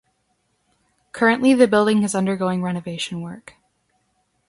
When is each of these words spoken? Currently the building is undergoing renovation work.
Currently 1.11 1.53
the 1.53 1.67
building 1.67 2.01
is 2.01 2.15
undergoing 2.15 2.63
renovation 2.63 3.21
work. 3.21 3.53